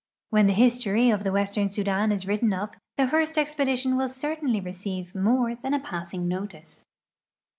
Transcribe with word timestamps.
When 0.31 0.47
the 0.47 0.53
history 0.53 1.11
of 1.11 1.23
the 1.23 1.31
western 1.31 1.69
Sudan 1.69 2.11
is 2.11 2.25
written 2.25 2.53
up 2.53 2.75
tlie 2.97 3.07
Ilourst 3.11 3.35
expe 3.37 3.67
dition 3.67 3.95
will 3.99 4.07
certainly 4.07 4.59
receive 4.59 5.13
more 5.13 5.53
than 5.53 5.75
a 5.75 5.79
passing 5.79 6.27
notice. 6.27 6.87